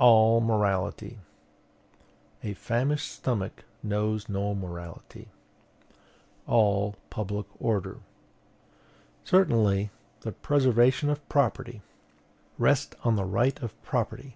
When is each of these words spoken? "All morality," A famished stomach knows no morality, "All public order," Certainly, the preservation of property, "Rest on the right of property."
"All 0.00 0.40
morality," 0.40 1.20
A 2.42 2.54
famished 2.54 3.08
stomach 3.08 3.62
knows 3.84 4.28
no 4.28 4.52
morality, 4.52 5.28
"All 6.48 6.96
public 7.08 7.46
order," 7.60 8.00
Certainly, 9.24 9.92
the 10.22 10.32
preservation 10.32 11.08
of 11.08 11.28
property, 11.28 11.82
"Rest 12.58 12.96
on 13.04 13.14
the 13.14 13.22
right 13.22 13.62
of 13.62 13.80
property." 13.84 14.34